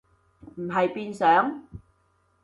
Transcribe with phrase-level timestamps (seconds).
[0.55, 1.67] 唔係變上？